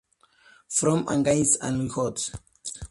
From 0.67 1.07
Against 1.09 1.61
All 1.61 1.87
Gods. 1.87 2.31